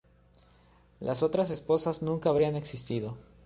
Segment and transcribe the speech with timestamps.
[0.99, 3.17] Las otras esposas nunca habrían existido.